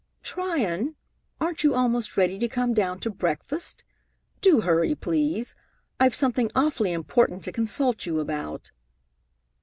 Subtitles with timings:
[0.23, 0.95] "Tryon,
[1.39, 3.83] aren't you almost ready to come down to breakfast?
[4.41, 5.53] Do hurry, please.
[5.99, 8.71] I've something awfully important to consult you about."